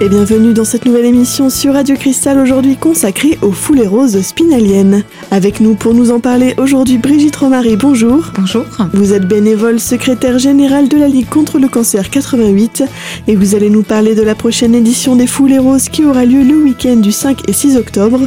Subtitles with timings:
[0.00, 5.02] et bienvenue dans cette nouvelle émission sur Radio Cristal aujourd'hui consacrée aux foulées roses spinaliennes.
[5.32, 8.30] Avec nous pour nous en parler aujourd'hui Brigitte Romary, bonjour.
[8.38, 8.64] Bonjour.
[8.92, 12.84] Vous êtes bénévole secrétaire générale de la Ligue contre le cancer 88
[13.26, 16.44] et vous allez nous parler de la prochaine édition des foulées roses qui aura lieu
[16.44, 18.20] le week-end du 5 et 6 octobre.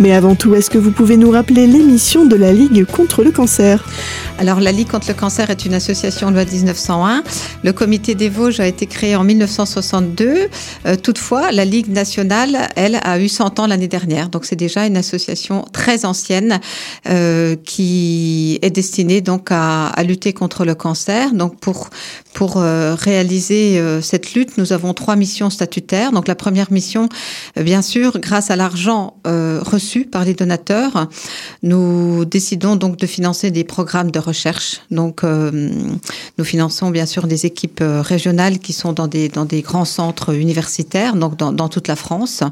[0.00, 3.32] Mais avant tout, est-ce que vous pouvez nous rappeler l'émission de la Ligue contre le
[3.32, 3.84] cancer?
[4.38, 7.22] Alors la Ligue contre le cancer est une association loi 1901.
[7.64, 10.48] Le comité des Vosges a été créé en 1962.
[10.86, 14.28] Euh, toutefois, la Ligue nationale, elle, a eu 100 ans l'année dernière.
[14.28, 16.60] Donc, c'est déjà une association très ancienne
[17.08, 21.32] euh, qui est destinée donc à, à, lutter contre le cancer.
[21.32, 21.90] Donc, pour
[22.34, 26.12] pour euh, réaliser euh, cette lutte, nous avons trois missions statutaires.
[26.12, 27.08] Donc, la première mission,
[27.56, 31.08] bien sûr, grâce à l'argent reçu par les donateurs,
[31.62, 34.80] nous décidons donc de financer des programmes de recherche.
[34.90, 39.84] Donc, nous finançons bien sûr des équipes régionales qui sont dans des dans des grands
[39.84, 42.42] centres universitaires, donc dans, toute la France.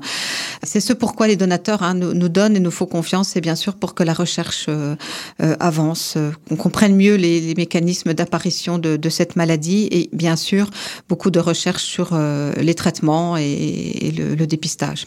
[0.63, 3.75] C'est ce pourquoi les donateurs hein, nous, donnent et nous font confiance, c'est bien sûr
[3.75, 4.97] pour que la recherche euh,
[5.43, 10.69] euh, avance, euh, qu'on comprenne mieux les, mécanismes d'apparition de, cette maladie et bien sûr
[11.09, 12.19] beaucoup de recherches sur
[12.57, 15.07] les traitements et, et le, dépistage.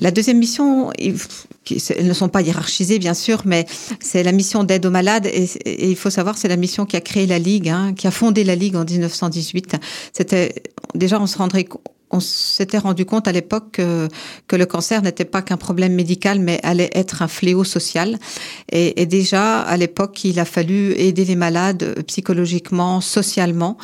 [0.00, 3.66] La deuxième mission, elles ne sont pas hiérarchisées bien sûr, mais
[4.00, 6.96] c'est la mission d'aide aux malades et, et, il faut savoir c'est la mission qui
[6.96, 9.76] a créé la Ligue, hein, qui a fondé la Ligue en 1918.
[10.12, 10.62] C'était
[10.94, 11.66] déjà on se rendrait
[12.12, 14.08] on s'était rendu compte à l'époque que,
[14.56, 18.18] le cancer n'était pas qu'un problème médical, mais allait être un fléau social.
[18.70, 23.78] Et, déjà, à l'époque, il a fallu aider les malades psychologiquement, socialement.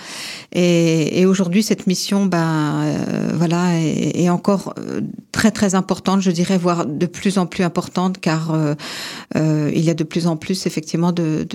[0.53, 5.01] Et, aujourd'hui, cette mission, ben, euh, voilà, est, encore euh,
[5.33, 9.91] très très importante, je dirais, voire de plus en plus importante, car euh, il y
[9.91, 11.47] a de plus en plus effectivement de,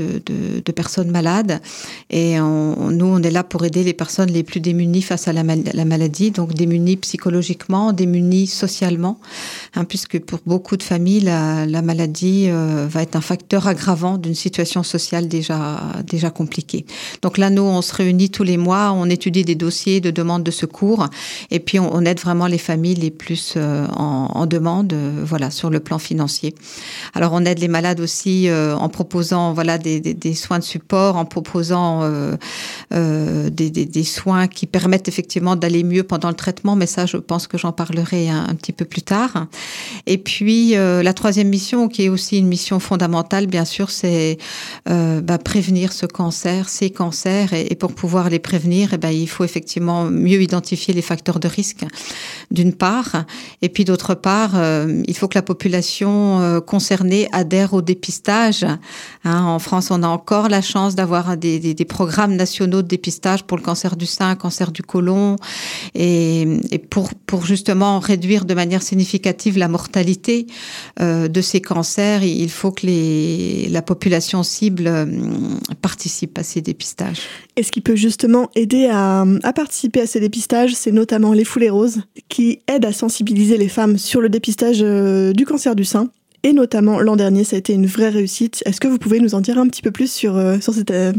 [0.76, 1.62] personnes malades.
[2.10, 5.44] Et nous, on est là pour aider les personnes les plus démunies face à la,
[5.44, 9.20] la maladie, donc démunis psychologiquement, démunis socialement,
[9.76, 14.18] hein, puisque pour beaucoup de familles, la, la maladie euh, va être un facteur aggravant
[14.18, 16.86] d'une situation sociale déjà, déjà compliquée.
[17.22, 20.44] Donc là, nous, on se réunit tous les mois, on étudie des dossiers de demande
[20.44, 21.08] de secours,
[21.52, 25.70] et puis on, aide vraiment les familles les plus euh, en, demande, euh, voilà, sur
[25.70, 26.56] le plan financier.
[27.14, 32.10] Alors on aide les malades aussi en proposant, voilà, des, soins de support, en proposant
[32.92, 37.48] des, des soins qui permettent effectivement d'aller mieux pendant le traitement mais ça, je pense
[37.48, 39.48] que j'en parlerai un, petit peu plus tard.
[40.06, 44.38] Et puis, euh, la troisième mission, qui est aussi une mission fondamentale, bien sûr, c'est
[44.90, 47.54] euh, bah, prévenir ce cancer, ces cancers.
[47.54, 51.48] Et, pour pouvoir les prévenir, eh ben, il faut effectivement mieux identifier les facteurs de
[51.48, 51.86] risque,
[52.52, 53.26] d'une part.
[53.62, 58.66] Et puis, d'autre part, euh, il faut que la population concernée adhère au dépistage.
[59.24, 62.88] Hein, en France, on a encore la chance d'avoir des, des, des programmes nationaux de
[62.88, 65.36] dépistage pour le cancer du sein, cancer du côlon.
[65.96, 70.48] Et et, pour, pour justement réduire de manière significative la mortalité
[71.00, 75.06] euh, de ces cancers, il faut que la population cible euh,
[75.82, 77.22] participe à ces dépistages.
[77.56, 81.46] Et ce qui peut justement aider à, à participer à ces dépistages, c'est notamment les
[81.46, 85.86] foulées roses qui aident à sensibiliser les femmes sur le dépistage euh, du cancer du
[85.86, 86.10] sein
[86.44, 88.62] et notamment l'an dernier, ça a été une vraie réussite.
[88.66, 90.92] Est-ce que vous pouvez nous en dire un petit peu plus sur, euh, sur, cette,
[90.92, 91.14] euh,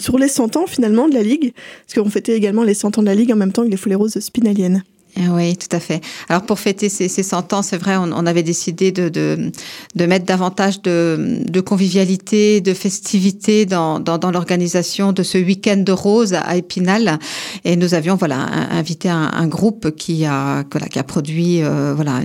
[0.00, 1.54] sur les 100 ans finalement de la Ligue?
[1.86, 3.78] Parce qu'on fêtait également les 100 ans de la Ligue en même temps que les
[3.78, 4.84] foulées roses spinaliennes.
[5.20, 6.00] Ah oui, tout à fait.
[6.28, 9.50] Alors pour fêter ces, ces 100 ans, c'est vrai, on, avait décidé de,
[9.96, 14.00] mettre davantage de, convivialité, de festivité dans,
[14.32, 17.18] l'organisation de ce week-end de rose à Épinal.
[17.64, 18.36] Et nous avions voilà
[18.70, 20.64] invité un, groupe qui a,
[21.06, 22.20] produit euh, voilà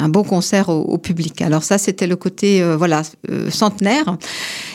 [0.00, 1.40] un beau concert au, public.
[1.42, 4.16] Alors ça, c'était le côté euh, voilà euh, centenaire.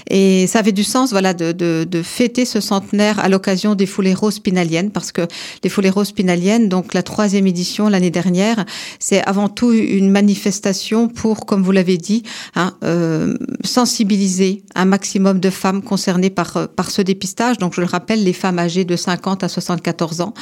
[0.10, 4.14] Et ça avait du sens voilà de, de, fêter ce centenaire à l'occasion des foulées
[4.14, 5.22] roses spinaliennes parce que
[5.64, 8.66] les foulées roses spinaliennes, donc la troisième édition l'année dernière,
[9.00, 12.24] c'est avant tout une manifestation pour, comme vous l'avez dit,
[12.56, 17.58] hein, euh, sensibiliser un maximum de femmes concernées par, par ce dépistage.
[17.58, 20.34] Donc, je le rappelle, les femmes âgées de 50 à 74 ans,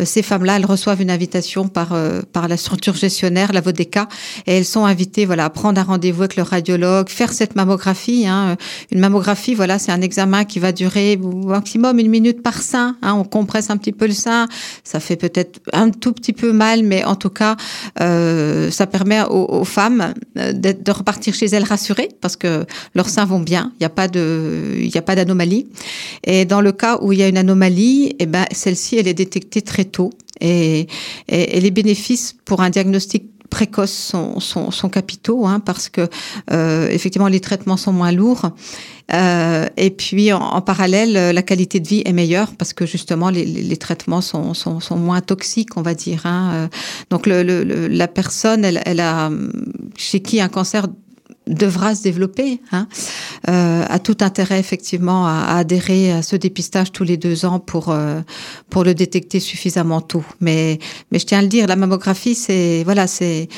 [0.00, 4.08] euh, ces femmes-là, elles reçoivent une invitation par, euh, par la structure gestionnaire, la VODECA,
[4.46, 8.26] et elles sont invitées voilà, à prendre un rendez-vous avec le radiologue, faire cette mammographie.
[8.26, 8.56] Hein.
[8.90, 12.96] Une mammographie, voilà, c'est un examen qui va durer au maximum une minute par sein.
[13.02, 13.14] Hein.
[13.14, 14.48] On compresse un petit peu le sein,
[14.84, 17.56] ça fait peut-être un tout petit peu mal, mais en tout cas,
[18.00, 23.08] euh, ça permet aux, aux femmes euh, de repartir chez elles rassurées parce que leurs
[23.08, 25.66] seins vont bien, il n'y a pas d'anomalie.
[26.24, 29.14] Et dans le cas où il y a une anomalie, eh ben celle-ci, elle est
[29.14, 30.10] détectée très tôt.
[30.42, 30.86] Et,
[31.28, 36.08] et les bénéfices pour un diagnostic précoces sont, capitaux, hein, parce que
[36.50, 38.50] euh, effectivement les traitements sont moins lourds.
[39.12, 43.76] Euh, et puis en, parallèle, la qualité de vie est meilleure parce que justement les,
[43.76, 46.22] traitements sont, sont, sont, moins toxiques, on va dire.
[46.26, 46.50] Hein.
[46.54, 46.68] Euh,
[47.10, 49.30] donc la personne, elle, elle a
[49.96, 50.86] chez qui un cancer
[51.46, 52.88] devra se développer, hein,
[53.48, 57.60] euh, a tout intérêt effectivement à, à, adhérer à ce dépistage tous les deux ans
[57.60, 58.20] pour euh,
[58.68, 60.24] pour le détecter suffisamment tôt.
[60.40, 60.78] Mais
[61.10, 63.48] mais je tiens à le dire, la mammographie, c'est voilà, c'est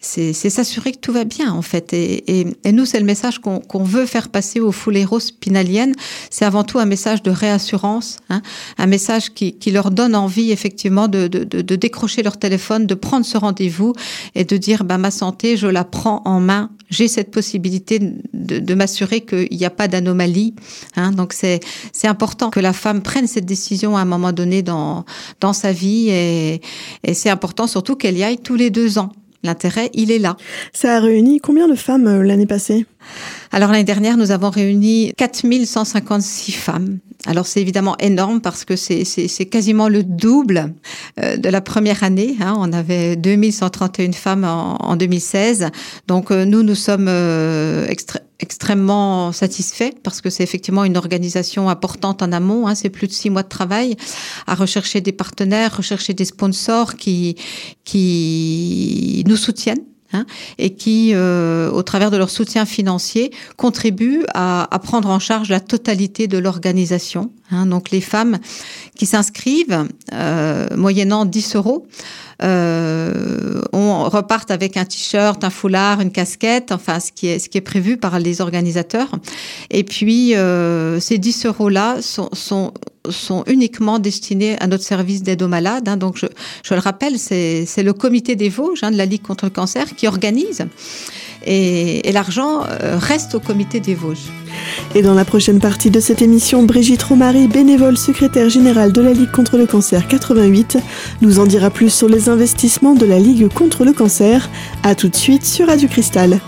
[0.00, 1.92] c'est s'assurer que tout va bien en fait.
[1.92, 5.94] Et, et, et nous, c'est le message qu'on qu'on veut faire passer aux fouléros spinaliennes.
[6.30, 8.42] C'est avant tout un message de réassurance, hein,
[8.76, 12.86] un message qui, qui, leur donne envie effectivement de, de, de, de décrocher leur téléphone,
[12.86, 13.92] de prendre ce rendez-vous
[14.36, 16.70] et de dire bah, ma santé, je la prends en main.
[16.90, 20.54] J'ai cette possibilité de, de m'assurer qu'il n'y a pas d'anomalie.
[20.96, 21.12] Hein.
[21.12, 21.60] Donc c'est
[22.04, 25.04] important que la femme prenne cette décision à un moment donné dans,
[25.40, 26.60] dans sa vie et,
[27.04, 29.12] et c'est important surtout qu'elle y aille tous les deux ans.
[29.44, 30.36] L'intérêt, il est là.
[30.72, 32.86] Ça a réuni combien de femmes euh, l'année passée?
[33.52, 36.98] Alors l'année dernière, nous avons réuni 4156 femmes.
[37.26, 40.72] Alors c'est évidemment énorme parce que c'est quasiment le double
[41.20, 42.36] euh, de la première année.
[42.40, 42.54] Hein.
[42.56, 45.70] On avait 2131 femmes en, en 2016.
[46.06, 47.86] Donc euh, nous, nous sommes euh,
[48.38, 52.68] extrêmement satisfaits parce que c'est effectivement une organisation importante en amont.
[52.68, 52.76] Hein.
[52.76, 53.96] C'est plus de six mois de travail
[54.46, 57.34] à rechercher des partenaires, rechercher des sponsors qui,
[57.82, 59.84] qui nous soutiennent
[60.14, 60.24] Hein,
[60.56, 65.50] et qui, euh, au travers de leur soutien financier, contribuent à, à prendre en charge
[65.50, 67.30] la totalité de l'organisation.
[67.50, 67.66] Hein.
[67.66, 68.38] Donc les femmes
[68.96, 71.86] qui s'inscrivent, euh, moyennant 10 euros,
[72.42, 77.48] euh, on repart avec un t-shirt, un foulard, une casquette, enfin ce qui est ce
[77.48, 79.10] qui est prévu par les organisateurs.
[79.70, 82.72] Et puis euh, ces 10 euros là sont, sont
[83.10, 85.88] sont uniquement destinés à notre service d'aide aux malades.
[85.88, 85.96] Hein.
[85.96, 86.26] Donc, je,
[86.62, 89.94] je, le rappelle, c'est le comité des Vosges hein, de la Ligue contre le cancer
[89.94, 90.66] qui organise.
[91.46, 94.30] Et, l'argent euh, reste au comité des Vosges.
[94.94, 99.12] Et dans la prochaine partie de cette émission, Brigitte Romary, bénévole secrétaire générale de la
[99.12, 100.78] Ligue contre le cancer 88,
[101.20, 104.48] nous en dira plus sur les investissements de la Ligue contre le cancer.
[104.82, 106.40] A tout de suite sur Radio Cristal.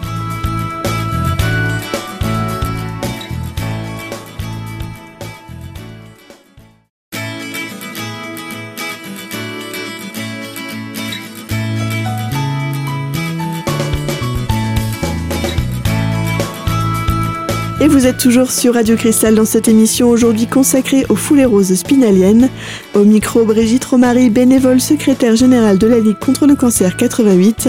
[18.00, 22.48] Vous êtes toujours sur Radio Cristal dans cette émission aujourd'hui consacrée aux foulées roses spinaliennes.
[22.94, 27.68] Au micro, Brigitte Romary, bénévole secrétaire générale de la Ligue contre le cancer 88,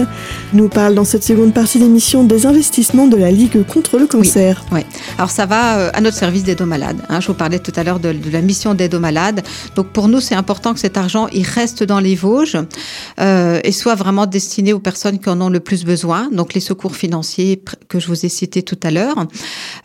[0.54, 4.64] nous parle dans cette seconde partie d'émission des investissements de la Ligue contre le cancer.
[4.72, 4.80] Oui,
[5.18, 7.02] alors ça va euh, à notre service d'aide aux malades.
[7.10, 7.20] Hein.
[7.20, 9.42] Je vous parlais tout à l'heure de, de, la mission d'aide aux malades.
[9.76, 12.56] Donc pour nous, c'est important que cet argent, il reste dans les Vosges
[13.20, 16.30] euh, et soit vraiment destiné aux personnes qui en ont le plus besoin.
[16.32, 19.26] Donc les secours financiers que je vous ai cités tout à l'heure.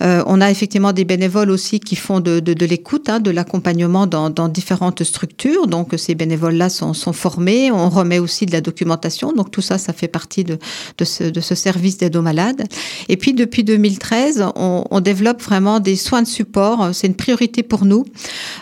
[0.02, 4.48] Euh, on a effectivement des bénévoles aussi qui font de, l'écoute, hein, de l'accompagnement dans,
[4.48, 5.68] différentes structures.
[5.68, 7.72] Donc ces bénévoles-là sont, formés.
[7.72, 9.34] On remet aussi de la documentation.
[9.34, 10.58] Donc tout ça, ça fait partie de,
[10.98, 12.64] de, ce, de ce, service d'aide aux malades.
[13.10, 16.90] Et puis depuis 2013, on, on, développe vraiment des soins de support.
[16.94, 18.06] C'est une priorité pour nous.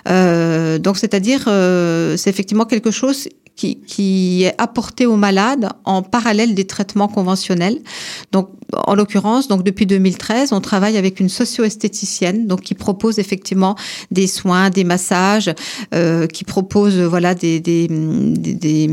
[0.07, 6.01] Euh, donc c'est-à-dire, euh, c'est effectivement quelque chose qui, qui, est apporté aux malades en
[6.01, 7.79] parallèle des traitements conventionnels.
[8.31, 13.75] Donc, en l'occurrence, donc depuis 2013, on travaille avec une socio-esthéticienne, donc qui propose effectivement
[14.11, 15.53] des soins, des massages,
[15.93, 18.87] euh, qui propose voilà des, des, des,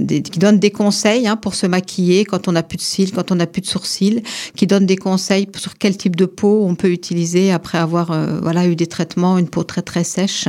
[0.00, 3.12] des, qui donne des conseils hein, pour se maquiller quand on n'a plus de cils,
[3.12, 4.22] quand on n'a plus de sourcils,
[4.54, 8.38] qui donne des conseils sur quel type de peau on peut utiliser après avoir euh,
[8.42, 10.48] voilà eu des traitements, une peau très très sèche.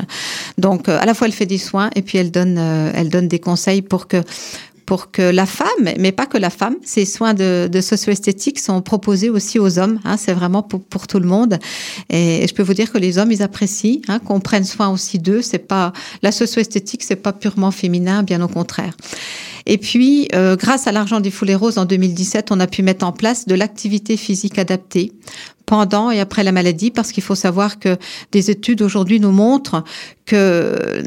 [0.57, 3.09] Donc, euh, à la fois elle fait des soins et puis elle donne euh, elle
[3.09, 4.23] donne des conseils pour que
[4.89, 5.67] pour que la femme,
[5.99, 9.99] mais pas que la femme, ces soins de, de socio-esthétique sont proposés aussi aux hommes.
[10.03, 11.59] Hein, c'est vraiment pour, pour, tout le monde.
[12.09, 15.19] Et, je peux vous dire que les hommes, ils apprécient hein, qu'on prenne soin aussi
[15.19, 15.43] d'eux.
[15.43, 15.93] C'est pas
[16.23, 18.97] la socio-esthétique, c'est pas purement féminin, bien au contraire.
[19.67, 23.05] Et puis, euh, grâce à l'argent des foulées roses en 2017, on a pu mettre
[23.05, 25.11] en place de l'activité physique adaptée
[25.67, 27.95] pendant et après la maladie, parce qu'il faut savoir que
[28.31, 29.83] des études aujourd'hui nous montrent
[30.25, 31.03] que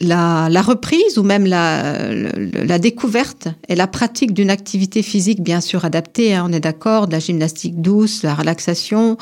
[0.00, 2.30] la, la, reprise ou même la, la,
[2.64, 7.06] la, découverte et la pratique d'une activité physique bien sûr adaptée, hein, on est d'accord,
[7.06, 9.18] de la gymnastique douce, la relaxation,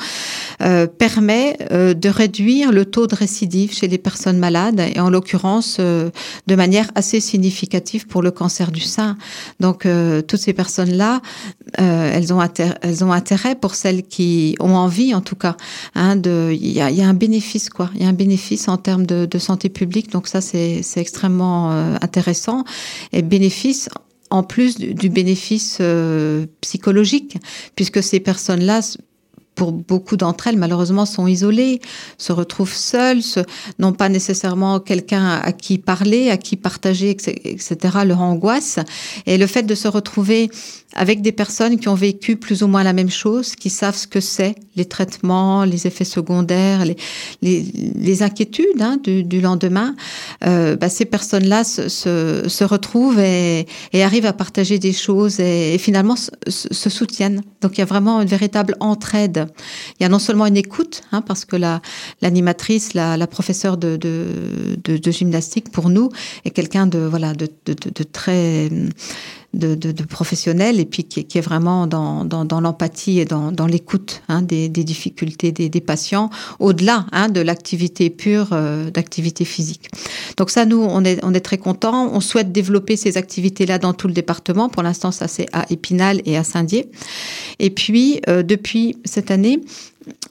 [0.61, 5.09] euh, permet euh, de réduire le taux de récidive chez les personnes malades et en
[5.09, 6.09] l'occurrence euh,
[6.47, 9.17] de manière assez significative pour le cancer du sein.
[9.59, 11.21] Donc euh, toutes ces personnes-là,
[11.79, 12.41] euh, elles, ont
[12.81, 15.57] elles ont intérêt pour celles qui ont envie en tout cas.
[15.95, 18.77] Hein, il y a, y a un bénéfice quoi, il y a un bénéfice en
[18.77, 20.11] termes de, de santé publique.
[20.11, 22.63] Donc ça c'est c'est extrêmement euh, intéressant
[23.13, 23.89] et bénéfice
[24.31, 25.81] en plus du, bénéfice
[26.61, 27.37] psychologique,
[27.75, 28.81] puisque ces personnes-là
[29.59, 31.81] pour beaucoup d'entre elles, malheureusement, sont isolées,
[32.17, 33.19] se retrouvent seules,
[33.77, 37.75] n'ont pas nécessairement quelqu'un à qui parler, à qui partager, etc.,
[38.05, 38.79] leur angoisse.
[39.25, 40.49] Et le fait de se retrouver
[40.95, 44.07] avec des personnes qui ont vécu plus ou moins la même chose, qui savent ce
[44.07, 46.83] que c'est, les traitements, les effets secondaires,
[47.41, 49.95] les, inquiétudes hein, du, lendemain,
[50.45, 56.89] euh, bah, ces personnes-là se, retrouvent et, arrivent à partager des choses et, finalement se,
[56.89, 57.41] soutiennent.
[57.61, 59.48] Donc il y a vraiment une véritable entraide.
[59.99, 61.81] Il y a non seulement une écoute, hein, parce que la
[62.21, 66.09] l'animatrice, la, professeure de, de, gymnastique pour nous
[66.45, 68.69] est quelqu'un de voilà de, de très
[69.53, 69.77] de,
[70.79, 75.69] et puis qui, est vraiment dans, dans, l'empathie et dans, l'écoute hein, des, difficultés des,
[75.69, 76.29] des patients,
[76.59, 79.89] au-delà hein, de l'activité pure, euh, d'activité physique.
[80.39, 82.09] Donc ça, nous, on est, très contents.
[82.13, 84.69] On souhaite développer ces activités-là dans tout le département.
[84.69, 86.89] Pour l'instant, ça c'est à Épinal et à Saint-Dié.
[87.59, 89.59] Et puis, euh, depuis cette année,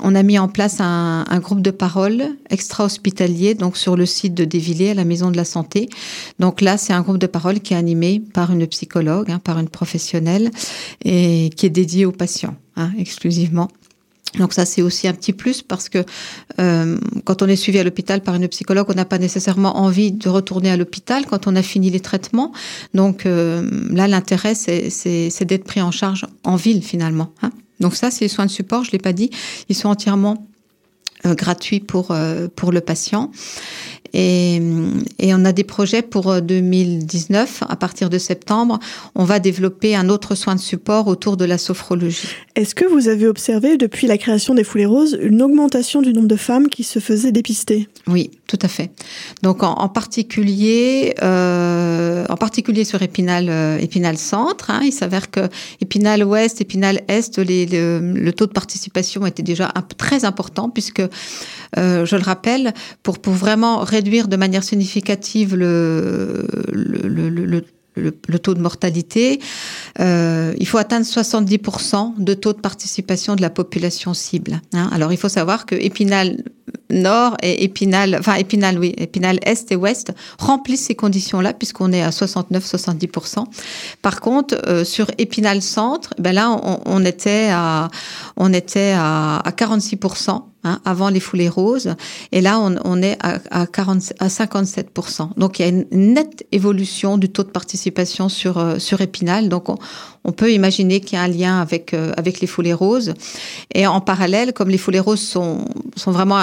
[0.00, 4.46] on a mis en place un, groupe de parole extra-hospitalier, donc sur le site de
[4.46, 5.90] Dévillers, à la Maison de la Santé.
[6.38, 9.58] Donc là, c'est un groupe de parole qui est animé par une psychologue, hein, par
[9.58, 10.50] une professionnelle,
[11.04, 13.68] et qui est dédié aux patients, hein, exclusivement.
[14.38, 16.04] Donc ça, c'est aussi un petit plus parce que
[16.60, 20.12] euh, quand on est suivi à l'hôpital par une psychologue, on n'a pas nécessairement envie
[20.12, 22.52] de retourner à l'hôpital quand on a fini les traitements.
[22.94, 27.32] Donc euh, là, l'intérêt, c'est d'être pris en charge en ville finalement.
[27.42, 27.50] Hein.
[27.80, 29.30] Donc ça, c'est les soins de support, je l'ai pas dit,
[29.68, 30.46] ils sont entièrement
[31.26, 32.14] euh, gratuits pour
[32.56, 33.30] pour le patient.
[34.14, 34.56] Et,
[35.18, 37.64] et, on a des projets pour 2019.
[37.68, 38.78] À partir de septembre,
[39.14, 42.28] on va développer un autre soin de support autour de la sophrologie.
[42.58, 46.26] Est-ce que vous avez observé, depuis la création des Foulées Roses, une augmentation du nombre
[46.26, 47.86] de femmes qui se faisaient dépister?
[48.08, 48.90] Oui, tout à fait.
[49.44, 49.76] Donc, en,
[51.22, 53.78] euh, particulier sur Épinal, euh,
[54.70, 55.48] hein, il s'avère que
[55.80, 61.02] Épinal Ouest, Épinal Est, le, taux de participation était déjà très important, puisque,
[61.78, 62.74] euh, je le rappelle,
[63.04, 67.64] pour, pour vraiment réduire de manière significative le, le, le, le
[68.38, 69.40] taux de mortalité,
[70.00, 74.60] euh, il faut atteindre 70% de taux de participation de la population cible.
[74.72, 74.88] Hein.
[74.92, 76.42] Alors il faut savoir que Épinal
[76.90, 82.02] Nord et Épinal, enfin Épinal, oui, Épinal Est et Ouest remplissent ces conditions-là puisqu'on est
[82.02, 83.44] à 69-70%.
[84.02, 87.88] Par contre, euh, sur Épinal Centre, ben là, on, était à,
[88.36, 90.42] on était à 46%.
[90.64, 91.94] Hein, avant les foulées roses.
[92.32, 95.34] Et là, on, est à, à, 40, à 57%.
[95.36, 99.48] Donc, il y a une nette évolution du taux de participation sur, euh, sur Épinal.
[99.48, 99.76] Donc, on,
[100.24, 103.14] on peut imaginer qu'il y a un lien avec, euh, avec les foulées roses.
[103.74, 105.64] Et en parallèle, comme les foulées roses sont,
[105.96, 106.38] sont vraiment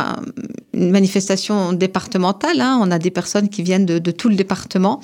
[0.74, 5.00] une manifestation départementale, hein, on a des personnes qui viennent de, tout le département,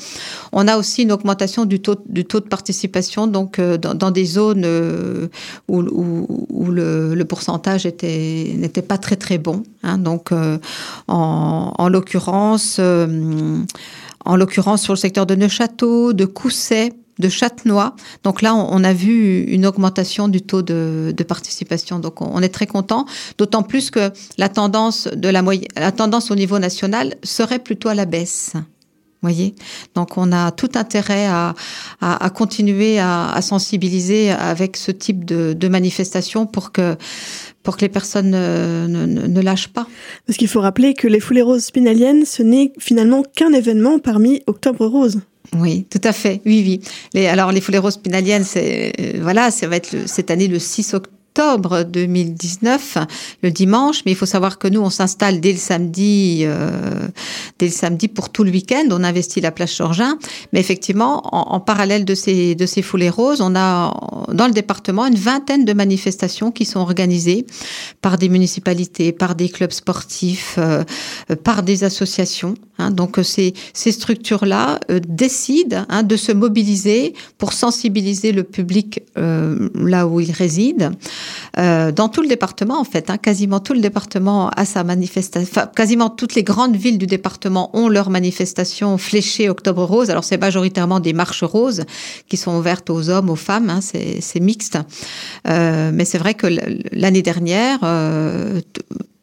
[0.51, 4.25] on a aussi une augmentation du taux, du taux de participation donc, euh, dans, des
[4.25, 5.27] zones euh,
[5.67, 5.81] où,
[6.49, 9.63] où, le, pourcentage n'était pas très très bon.
[9.83, 10.31] Hein, donc,
[11.07, 17.95] en, en l'occurrence, en l'occurrence sur le secteur de Neuchâteau, de Cousset, de Châtenois.
[18.23, 21.99] Donc là, on, a vu une augmentation du taux de, participation.
[21.99, 23.05] Donc on, est très content,
[23.37, 25.41] d'autant plus que la tendance de la
[25.77, 28.53] la tendance au niveau national serait plutôt à la baisse.
[29.21, 29.53] Voyez,
[29.93, 31.53] donc on a tout intérêt à,
[32.01, 36.95] à, continuer à, sensibiliser avec ce type de, manifestation pour que
[37.61, 39.85] pour que les personnes ne, ne, ne lâchent pas.
[40.25, 44.41] Parce qu'il faut rappeler que les foulées roses spinaliennes, ce n'est finalement qu'un événement parmi
[44.47, 45.21] Octobre Rose.
[45.55, 46.41] Oui, tout à fait.
[46.45, 46.81] Oui, oui.
[47.13, 50.47] Les, alors, les foulées roses pinaliennes, c'est, euh, voilà, ça va être le, cette année
[50.47, 52.97] le 6 octobre octobre 2019,
[53.41, 57.07] le dimanche, mais il faut savoir que nous, on s'installe dès le samedi, euh,
[57.57, 58.83] dès le samedi pour tout le week-end.
[58.91, 60.17] On investit la place Georgin,
[60.51, 63.93] mais effectivement, en, parallèle de ces de ces foulées roses, on a
[64.33, 67.45] dans le département une vingtaine de manifestations qui sont organisées
[68.01, 70.83] par des municipalités, par des clubs sportifs, euh,
[71.43, 72.55] par des associations.
[72.77, 72.91] Hein.
[72.91, 79.69] Donc ces ces structures-là euh, décident hein, de se mobiliser pour sensibiliser le public euh,
[79.75, 80.91] là où il réside
[81.57, 85.61] euh, dans tout le département en fait, hein, quasiment tout le département a sa manifestation,
[85.75, 90.09] quasiment toutes les grandes villes du département ont leur manifestation fléchée Octobre Rose.
[90.09, 91.83] Alors c'est majoritairement des marches roses
[92.27, 94.77] qui sont ouvertes aux hommes, aux femmes, hein, c'est mixte.
[95.47, 96.47] Euh, mais c'est vrai que
[96.91, 98.61] l'année dernière, euh,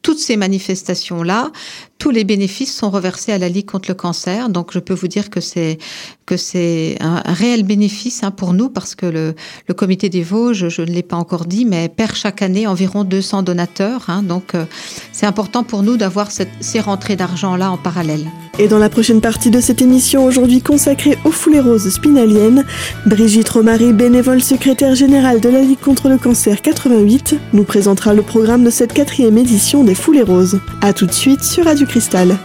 [0.09, 1.53] toutes ces manifestations-là,
[1.99, 4.49] tous les bénéfices sont reversés à la Ligue contre le cancer.
[4.49, 5.77] Donc, je peux vous dire que c'est
[6.25, 9.35] que c'est un, réel bénéfice hein, pour nous parce que le,
[9.67, 13.05] le comité des Vosges, je ne l'ai pas encore dit, mais perd chaque année environ
[13.05, 14.05] 200 donateurs.
[14.09, 14.65] Hein, donc, euh,
[15.13, 18.31] c'est important pour nous d'avoir ces rentrées d'argent-là en parallèle.
[18.59, 22.65] Et dans la prochaine partie de cette émission, aujourd'hui consacrée aux foulées roses spinaliennes,
[23.07, 28.23] Brigitte Romary, bénévole secrétaire générale de la Ligue contre le cancer 88, nous présentera le
[28.23, 30.61] programme de cette quatrième édition des foulées roses.
[30.81, 32.37] A tout de suite sur Radio Cristal.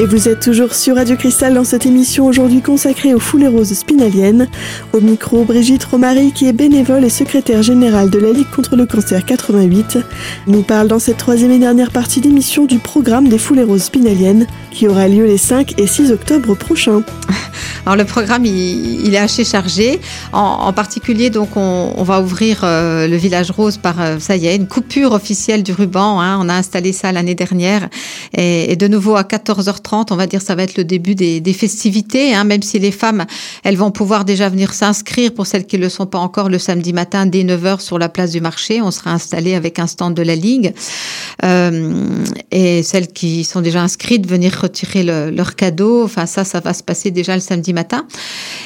[0.00, 3.74] Et vous êtes toujours sur Radio Cristal dans cette émission aujourd'hui consacrée aux foulées roses
[3.74, 4.48] spinaliennes.
[4.94, 8.86] Au micro, Brigitte Romary, qui est bénévole et secrétaire générale de la Ligue contre le
[8.86, 9.98] cancer 88,
[10.46, 14.46] nous parle dans cette troisième et dernière partie d'émission du programme des foulées roses spinaliennes
[14.70, 17.02] qui aura lieu les 5 et 6 octobre prochains.
[17.86, 20.00] Alors le programme, il, est assez chargé.
[20.32, 24.56] En, particulier, donc, on, va ouvrir euh, le village rose par, euh, ça y est,
[24.56, 26.20] une coupure officielle du ruban.
[26.20, 26.38] Hein.
[26.40, 27.88] On a installé ça l'année dernière.
[28.36, 32.34] Et, de nouveau, à 14h30, on va dire, ça va être le début des, festivités.
[32.34, 32.44] Hein.
[32.44, 33.26] Même si les femmes,
[33.64, 36.58] elles vont pouvoir déjà venir s'inscrire pour celles qui ne le sont pas encore le
[36.58, 38.80] samedi matin dès 9h sur la place du marché.
[38.80, 40.72] On sera installé avec un stand de la Ligue.
[41.44, 46.04] Euh, et celles qui sont déjà inscrites, venir retirer leur cadeau.
[46.04, 48.06] Enfin, ça, ça va se passer déjà le samedi matin.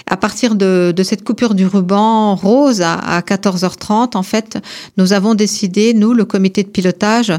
[0.06, 4.58] À partir de, cette coupure du ruban rose à, 14h30, en fait,
[4.96, 7.32] nous avons décidé, nous, le comité de pilotage,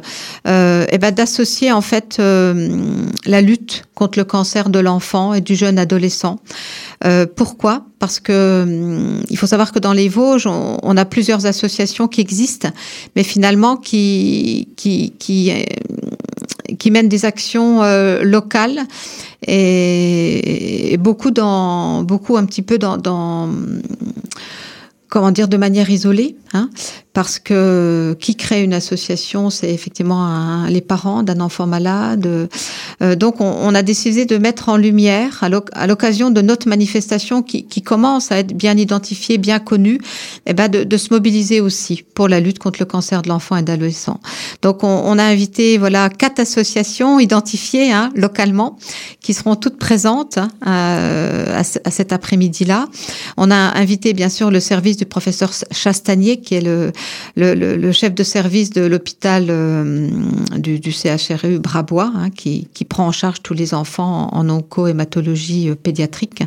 [0.48, 5.42] euh, eh ben, d'associer en fait euh, la lutte contre le cancer de l'enfant et
[5.42, 6.40] du jeune adolescent.
[7.06, 7.86] Euh, pourquoi?
[8.00, 12.22] Parce que hum, il faut savoir que dans les Vosges, on, a plusieurs associations qui
[12.22, 12.70] existent,
[13.16, 15.52] mais finalement qui qui qui,
[16.80, 17.82] qui mènent des actions
[18.22, 18.82] locales
[19.48, 23.50] et, beaucoup dans beaucoup un petit peu dans, dans
[25.10, 26.70] comment dire de manière isolée hein
[27.16, 32.50] parce que qui crée une association, c'est effectivement les parents d'un enfant malade.
[33.02, 37.82] Euh, donc, on, a décidé de mettre en lumière, à l'occasion de notre manifestation qui,
[37.82, 40.00] commence à être bien identifiée, bien connue,
[40.46, 43.62] eh ben de, se mobiliser aussi pour la lutte contre le cancer de l'enfant et
[43.62, 44.20] de l'adolescent.
[44.62, 48.78] Donc, on, a invité voilà quatre associations identifiées hein, localement
[49.22, 52.90] qui seront toutes présentes hein, à, cet après-midi-là.
[53.38, 56.92] On a invité bien sûr le service du professeur Chastanier, qui est le
[57.36, 60.10] le, chef de service de l'hôpital euh,
[60.58, 65.76] du, du, CHRU Brabois, hein, qui, prend en charge tous les enfants en, onco-hématologie euh,
[65.76, 66.44] pédiatrique.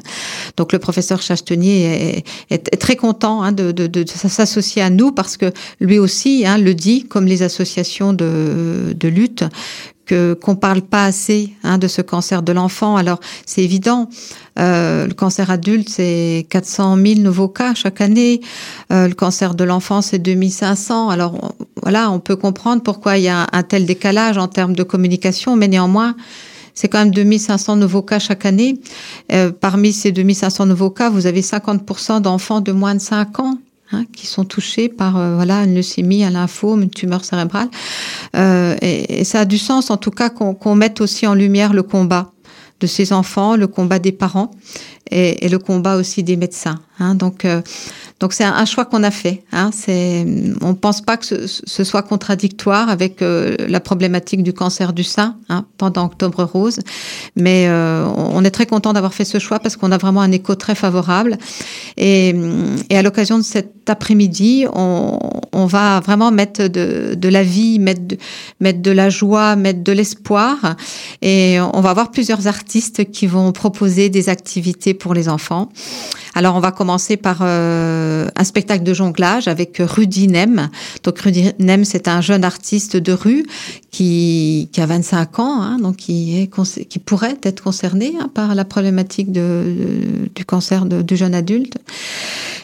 [0.57, 5.99] Donc le professeur Chastenier est, très content hein, de, s'associer à nous parce que lui
[5.99, 9.45] aussi hein, le dit, comme les associations de lutte,
[10.09, 12.97] que qu'on parle pas assez hein, de ce cancer de l'enfant.
[12.97, 14.09] Alors c'est évident,
[14.59, 18.41] euh, le cancer adulte c'est 400 000 nouveaux cas chaque année,
[18.93, 21.11] euh, le cancer de l'enfant c'est 2500.
[21.11, 24.83] Alors voilà, on peut comprendre pourquoi il y a un tel décalage en termes de
[24.83, 26.17] communication, mais néanmoins
[26.75, 28.81] c'est quand même 2500 nouveaux cas chaque année.
[29.33, 33.59] Euh, parmi ces 2500 nouveaux cas, vous avez 50% d'enfants de moins de 5 ans
[33.91, 37.69] Hein, qui sont touchés par euh, voilà une leucémie, un lymphome, une tumeur cérébrale.
[38.37, 41.83] Euh, et, ça a du sens, en tout cas, qu'on mette aussi en lumière le
[41.83, 42.33] combat
[42.81, 44.51] de ces enfants, le combat des parents
[45.11, 46.81] et, et le combat aussi des médecins.
[46.99, 47.15] Hein.
[47.15, 47.63] Donc, euh,
[48.21, 49.45] donc c'est un, choix qu'on a fait.
[49.53, 49.71] Hein.
[49.73, 50.27] C'est,
[50.61, 55.37] on pense pas que ce, soit contradictoire avec euh, la problématique du cancer du sein
[55.49, 56.81] hein, pendant Octobre Rose,
[57.37, 60.33] mais euh, on est très content d'avoir fait ce choix parce qu'on a vraiment un
[60.33, 61.39] écho très favorable.
[61.97, 62.35] Et,
[62.91, 65.19] et à l'occasion de cet après-midi, on,
[65.53, 68.17] on, va vraiment mettre de, de la vie, mettre
[68.59, 70.77] mettre de la joie, mettre de l'espoir,
[71.23, 75.69] et on va avoir plusieurs artistes qui vont proposer des activités pour les enfants.
[76.39, 80.69] Alors on va commencer par euh, un spectacle de jonglage avec Rudy Nem.
[81.03, 83.45] Donc Rudy Nem, c'est un jeune artiste de rue
[83.91, 86.49] qui, a 25 ans, hein, donc qui,
[87.05, 91.75] pourrait être concerné hein, par la problématique du cancer de, du jeune adulte.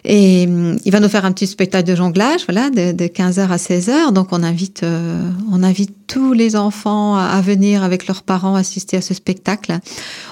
[0.05, 3.49] Et hum, il va nous faire un petit spectacle de jonglage, voilà, de, de 15h
[3.49, 4.13] à 16h.
[4.13, 8.97] Donc on invite, euh, on invite tous les enfants à, venir avec leurs parents assister
[8.97, 9.79] à ce spectacle.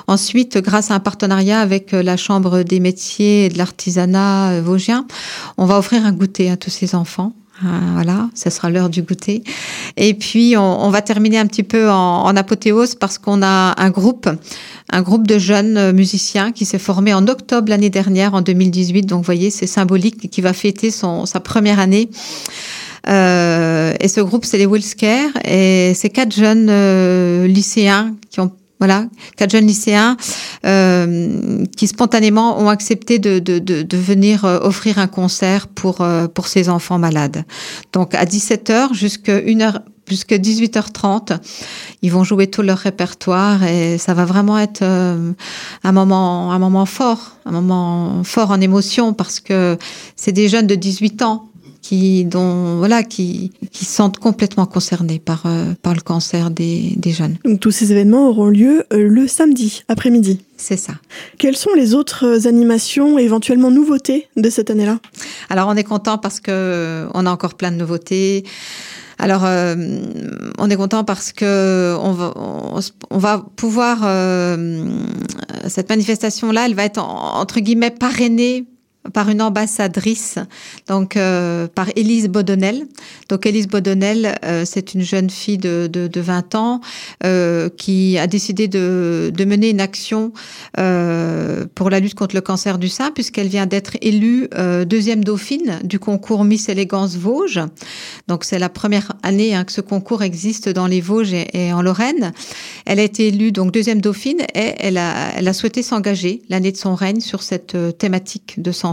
[0.06, 4.62] Ensuite, grâce à un partenariat avec euh, la Chambre des métiers et de l'artisanat euh,
[4.62, 5.06] vosgien,
[5.58, 7.32] on va offrir un goûter à tous ces enfants.
[7.94, 9.44] Voilà, ce sera l'heure du goûter.
[9.96, 14.28] Et puis, on, va terminer un petit peu en, apothéose parce qu'on a un groupe
[14.92, 19.06] un groupe de jeunes euh, musiciens qui s'est formé en octobre l'année dernière, en 2018.
[19.06, 22.10] Donc, vous voyez, c'est symbolique, qui va fêter sa première année.
[23.06, 25.28] Et ce groupe, c'est les Wilsker.
[25.44, 30.16] Et c'est quatre jeunes lycéens qui ont voilà, quatre jeunes lycéens
[30.66, 36.00] euh, qui spontanément ont accepté de, de, de, de venir euh, offrir un concert pour,
[36.00, 37.44] euh, pour ces enfants malades.
[37.92, 41.38] Donc à 17h jusqu'à 1h jusqu'à 18h30.
[42.02, 46.86] Ils vont jouer tout leur répertoire et ça va vraiment être un moment, un moment
[46.86, 49.78] fort, un moment fort en émotion parce que
[50.16, 51.51] c'est des jeunes de 18 ans
[51.82, 57.10] qui, dont, voilà, qui, qui sont complètement concernés par, euh, par le cancer des, des
[57.10, 57.36] jeunes.
[57.44, 60.40] Donc tous ces événements auront lieu euh, le samedi après-midi.
[60.56, 60.94] C'est ça.
[61.38, 65.00] Quelles sont les autres animations, éventuellement nouveautés de cette année-là?
[65.50, 68.44] Alors on est content parce que on a encore plein de nouveautés.
[69.18, 69.76] Alors, euh,
[70.58, 74.84] on est content parce que on va, on, va pouvoir euh,
[75.68, 78.64] cette manifestation-là, elle va être entre guillemets parrainée
[79.12, 80.38] par une ambassadrice,
[80.88, 82.86] donc euh, par Élise Baudonnel.
[83.28, 86.80] Donc Élise Baudonnel, euh, c'est une jeune fille de, de, de 20 ans
[87.24, 90.32] euh, qui a décidé de, de, mener une action
[90.78, 95.24] euh, pour la lutte contre le cancer du sein, puisqu'elle vient d'être élue euh, deuxième
[95.24, 97.60] dauphine du concours Miss Élégance Vosges.
[98.28, 101.72] Donc c'est la première année hein, que ce concours existe dans les Vosges et, et,
[101.72, 102.32] en Lorraine.
[102.86, 106.70] Elle a été élue donc deuxième dauphine et elle a, elle a souhaité s'engager l'année
[106.70, 108.91] de son règne sur cette thématique de santé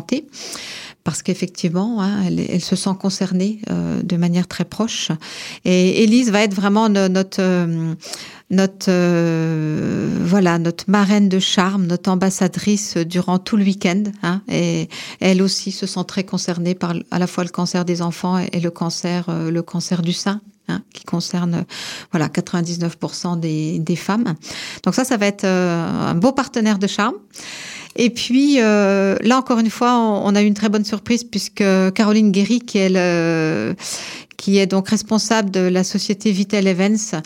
[1.09, 5.09] parce qu'effectivement, hein, elle, se sent concernée euh, de manière très proche.
[5.65, 7.95] Et Élise va être vraiment notre euh,
[8.89, 14.03] euh, voilà notre marraine de charme, notre ambassadrice durant tout le week-end.
[14.23, 18.01] Hein, et elle aussi se sent très concernée par à la fois le cancer des
[18.01, 20.41] enfants et le cancer le cancer du sein.
[20.67, 21.65] Hein, qui concerne
[22.11, 24.35] voilà 99% des, des femmes.
[24.83, 27.15] Donc ça, ça va être un beau partenaire de charme.
[28.01, 31.63] Et puis euh, là encore une fois, on, a eu une très bonne surprise puisque
[31.93, 32.89] Caroline Guéry, qui est
[34.39, 37.19] qui est donc responsable de la société Vitel Events,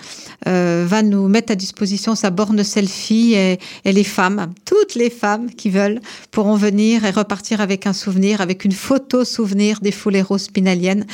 [0.48, 5.12] euh, va nous mettre à disposition sa borne selfie et, et, les femmes, toutes les
[5.12, 9.92] femmes qui veulent, pourront venir et repartir avec un souvenir, avec une photo souvenir des
[9.92, 11.06] fouléros spinaliennes,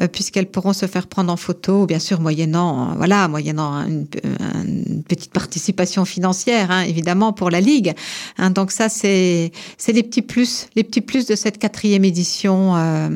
[0.00, 5.04] euh, puisqu'elles pourront se faire prendre en photo, bien sûr moyennant, voilà, moyennant une, une
[5.04, 7.92] petite participation financière, hein, évidemment pour la ligue.
[8.38, 12.74] Hein, donc ça, c'est c'est les petits plus, les petits plus de cette quatrième édition.
[12.74, 13.08] Euh,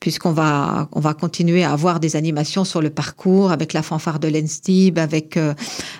[0.00, 4.18] puisqu'on va, on va continuer à avoir des animations sur le parcours avec la fanfare
[4.18, 5.54] de l'Enstib, avec euh,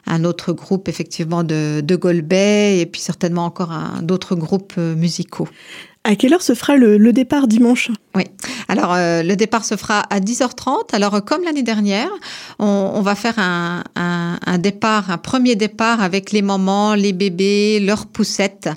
[0.06, 5.48] un autre groupe effectivement de, de Golbet et puis certainement encore d'autres groupes euh, musicaux.
[6.04, 7.90] À quelle heure se fera le, départ dimanche?
[8.14, 8.24] Oui,
[8.68, 10.94] alors euh, le départ se fera à 10h30.
[10.94, 12.08] Alors comme l'année dernière,
[12.58, 18.70] on, va faire un, départ, un premier départ avec les mamans, les bébés, leurs poussettes.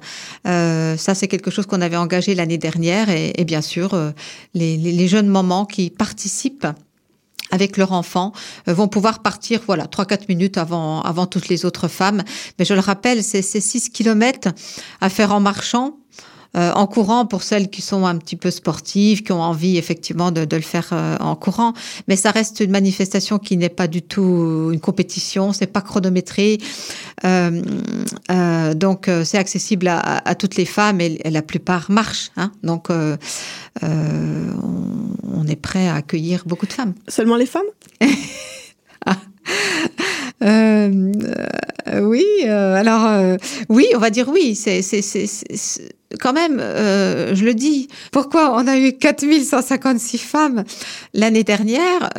[0.48, 3.10] Euh, ça c'est quelque chose qu'on avait engagé l'année dernière.
[3.10, 4.12] Et, bien sûr euh,
[4.54, 6.68] les, jeunes mamans qui participent
[7.52, 8.34] avec leur enfant
[8.68, 12.24] euh, vont pouvoir partir voilà 3 4 minutes avant avant toutes les autres femmes.
[12.60, 14.50] Mais je le rappelle c'est 6 kilomètres
[15.00, 15.98] à faire en marchant
[16.58, 20.32] euh, en courant pour celles qui sont un petit peu sportives, qui ont envie effectivement
[20.32, 21.74] de, de le faire euh, en courant.
[22.08, 26.58] Mais ça reste une manifestation qui n'est pas du tout une compétition, c'est pas chronométré.
[27.24, 32.32] Euh, donc c'est accessible à, à, toutes les femmes et, et la plupart marchent.
[32.38, 32.52] Hein.
[32.64, 33.18] Donc on,
[33.82, 36.94] on est prêt à accueillir beaucoup de femmes.
[37.08, 37.64] Seulement les femmes?
[40.44, 41.12] Euh,
[41.88, 43.38] euh, oui, euh, alors
[43.70, 44.56] oui, on va dire oui.
[44.56, 44.82] C'est
[46.19, 47.88] quand même, euh, je le dis.
[48.12, 50.63] Pourquoi on a eu 4156 femmes
[51.13, 52.10] l'année dernière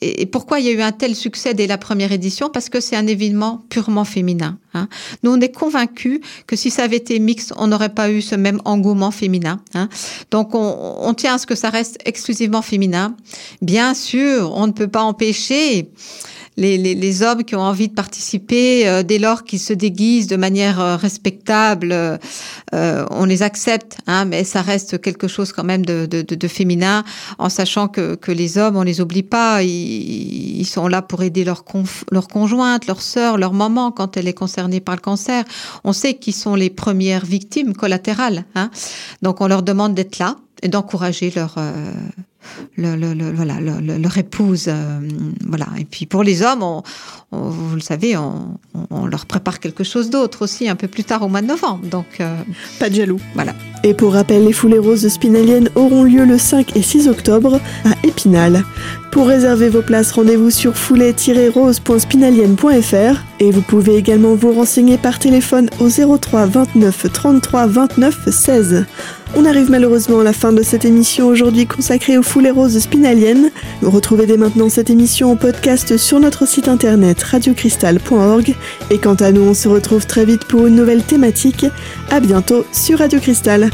[0.00, 2.50] et pourquoi il y a eu un tel succès dès la première édition?
[2.50, 4.58] Parce que c'est un événement purement féminin.
[4.74, 4.88] Hein.
[5.22, 8.34] Nous, on est convaincus que si ça avait été mixte, on n'aurait pas eu ce
[8.34, 9.60] même engouement féminin.
[9.74, 9.88] Hein.
[10.30, 13.16] Donc, on, on tient à ce que ça reste exclusivement féminin.
[13.62, 15.90] Bien sûr, on ne peut pas empêcher
[16.56, 20.28] les, les, les, hommes qui ont envie de participer, euh, dès lors qu'ils se déguisent
[20.28, 25.64] de manière euh, respectable, euh, on les accepte, hein, mais ça reste quelque chose quand
[25.64, 27.04] même de, de, de, féminin,
[27.38, 31.22] en sachant que, que, les hommes, on les oublie pas, ils, ils sont là pour
[31.22, 35.44] aider leur conjointe, leur sœur, leur maman quand elle est concernée par le cancer.
[35.82, 38.70] On sait qu'ils sont les premières victimes collatérales, hein,
[39.22, 41.92] donc on leur demande d'être là et d'encourager leur euh,
[42.76, 44.66] le, le, le, voilà, le, leur épouse.
[44.68, 45.00] Euh,
[45.46, 45.66] voilà.
[45.78, 46.82] Et puis pour les hommes, on,
[47.32, 48.58] on, vous le savez, on,
[48.90, 51.86] on, leur prépare quelque chose d'autre aussi un peu plus tard au mois de novembre.
[51.86, 52.36] Donc, euh,
[52.78, 53.20] pas de jaloux.
[53.34, 53.54] Voilà.
[53.82, 58.06] Et pour rappel, les foulées roses spinaliennes auront lieu le 5 et 6 octobre à
[58.06, 58.64] Épinal.
[59.14, 65.70] Pour réserver vos places, rendez-vous sur foulet-rose.spinalienne.fr et vous pouvez également vous renseigner par téléphone
[65.78, 68.86] au 03 29 33 29 16.
[69.36, 73.50] On arrive malheureusement à la fin de cette émission aujourd'hui consacrée aux foulées roses spinaliennes.
[73.80, 78.54] Vous retrouvez dès maintenant cette émission en podcast sur notre site internet radiocristal.org.
[78.90, 81.66] Et quant à nous, on se retrouve très vite pour une nouvelle thématique.
[82.10, 83.70] À bientôt sur Radio Cristal.